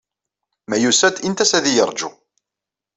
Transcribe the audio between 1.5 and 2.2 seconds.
ad y-irju.